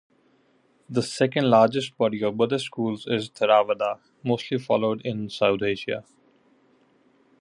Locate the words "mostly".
4.23-4.57